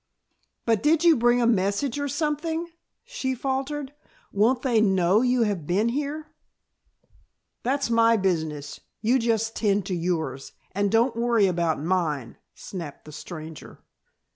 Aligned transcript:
"But, 0.65 0.81
did 0.81 1.03
you 1.03 1.15
bring 1.15 1.43
a 1.43 1.45
message 1.45 1.99
or 1.99 2.07
something?" 2.07 2.71
she 3.03 3.35
faltered. 3.35 3.93
"Won't 4.31 4.63
they 4.63 4.81
know 4.81 5.21
you 5.21 5.43
have 5.43 5.67
been 5.67 5.89
here?" 5.89 6.25
"That's 7.61 7.91
my 7.91 8.17
business, 8.17 8.79
you 9.01 9.19
just 9.19 9.55
'tend 9.55 9.85
to 9.85 9.93
yours 9.95 10.53
and 10.71 10.91
don't 10.91 11.15
worry 11.15 11.45
about 11.45 11.79
mine," 11.79 12.37
snapped 12.55 13.05
the 13.05 13.11
stranger. 13.11 13.77